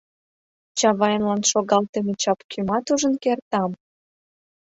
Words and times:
—Чавайнлан 0.77 1.41
шогалтыме 1.51 2.13
чапкӱмат 2.21 2.85
ужын 2.93 3.15
кертам? 3.23 3.71